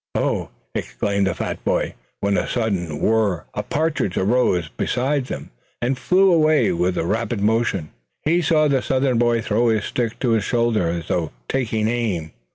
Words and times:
"Oh!" 0.15 0.49
exclaimed 0.73 1.27
the 1.27 1.35
fat 1.35 1.63
boy, 1.63 1.93
when 2.21 2.33
with 2.33 2.45
a 2.45 2.49
sudden 2.49 2.99
whirr 3.01 3.45
a 3.53 3.61
partridge 3.61 4.17
arose 4.17 4.63
close 4.63 4.69
beside 4.69 5.25
them, 5.27 5.51
and 5.79 5.95
flew 5.95 6.33
away 6.33 6.71
with 6.71 6.97
a 6.97 7.05
rapid 7.05 7.39
motion. 7.39 7.91
He 8.25 8.41
saw 8.41 8.67
the 8.67 8.81
Southern 8.81 9.19
boy 9.19 9.43
throw 9.43 9.67
his 9.67 9.85
stick 9.85 10.17
to 10.21 10.31
his 10.31 10.43
shoulder, 10.43 10.87
as 10.89 11.07
though 11.07 11.29
taking 11.47 11.87
aim. 11.87 12.31